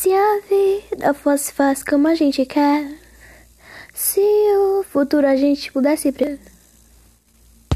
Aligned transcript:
Se 0.00 0.10
a 0.14 0.40
vida 0.48 1.12
fosse 1.12 1.52
fácil 1.52 1.84
como 1.84 2.08
a 2.08 2.14
gente 2.14 2.46
quer, 2.46 2.90
se 3.92 4.18
o 4.56 4.82
futuro 4.82 5.26
a 5.26 5.36
gente 5.36 5.70
pudesse 5.70 6.10
prever. 6.10 6.49